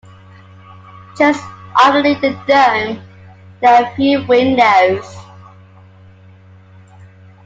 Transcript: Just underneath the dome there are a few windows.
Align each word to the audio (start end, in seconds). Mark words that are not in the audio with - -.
Just 1.15 1.45
underneath 1.83 2.21
the 2.21 2.31
dome 2.47 2.99
there 3.61 3.83
are 3.83 3.83
a 3.83 3.95
few 3.95 4.25
windows. 4.25 5.15